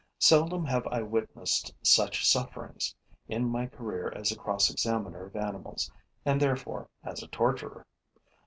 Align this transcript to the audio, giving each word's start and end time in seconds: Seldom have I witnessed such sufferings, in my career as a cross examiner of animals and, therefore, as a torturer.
Seldom 0.17 0.65
have 0.65 0.87
I 0.87 1.03
witnessed 1.03 1.75
such 1.83 2.27
sufferings, 2.27 2.95
in 3.27 3.47
my 3.47 3.67
career 3.67 4.11
as 4.15 4.31
a 4.31 4.35
cross 4.35 4.67
examiner 4.71 5.27
of 5.27 5.35
animals 5.35 5.91
and, 6.25 6.41
therefore, 6.41 6.89
as 7.03 7.21
a 7.21 7.27
torturer. 7.27 7.85